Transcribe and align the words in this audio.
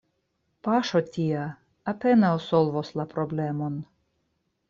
Paŝo 0.67 1.01
tia 1.17 1.43
apenaŭ 1.93 2.33
solvos 2.47 2.91
la 3.01 3.07
problemon. 3.13 3.77